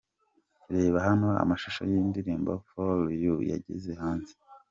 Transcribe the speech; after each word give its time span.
Reba 0.75 0.97
hano 1.07 1.27
amashusho 1.43 1.81
y'indirimbo 1.91 2.51
Follow 2.69 3.07
you 3.23 3.35
yageze 3.51 3.91
hanze. 4.01 4.33